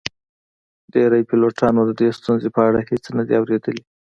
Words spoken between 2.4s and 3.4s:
په اړه هیڅ نه دي